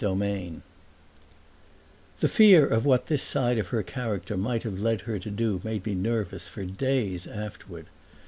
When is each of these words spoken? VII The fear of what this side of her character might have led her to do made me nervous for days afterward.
VII 0.03 0.61
The 2.21 2.27
fear 2.27 2.65
of 2.65 2.85
what 2.85 3.05
this 3.05 3.21
side 3.21 3.59
of 3.59 3.67
her 3.67 3.83
character 3.83 4.35
might 4.35 4.63
have 4.63 4.81
led 4.81 5.01
her 5.01 5.19
to 5.19 5.29
do 5.29 5.61
made 5.63 5.85
me 5.85 5.93
nervous 5.93 6.47
for 6.47 6.65
days 6.65 7.27
afterward. 7.27 7.85